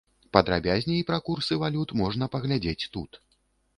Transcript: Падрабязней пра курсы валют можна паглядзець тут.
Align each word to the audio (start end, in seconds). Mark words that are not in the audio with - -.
Падрабязней 0.35 1.03
пра 1.11 1.19
курсы 1.29 1.57
валют 1.65 1.89
можна 2.03 2.31
паглядзець 2.37 2.89
тут. 2.97 3.11